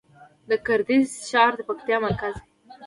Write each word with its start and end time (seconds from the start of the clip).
د 0.49 0.51
ګردیز 0.65 1.09
ښار 1.29 1.51
د 1.55 1.59
پکتیا 1.69 1.97
مرکز 2.05 2.35
دی 2.43 2.47